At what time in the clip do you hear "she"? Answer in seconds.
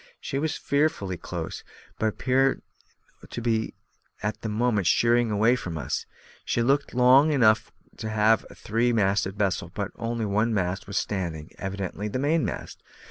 0.19-0.39, 6.43-6.63